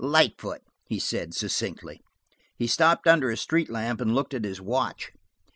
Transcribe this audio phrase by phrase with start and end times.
[0.03, 2.01] "Lightfoot," he said succinctly.
[2.57, 5.11] He stopped under a street lamp and looked at his watch.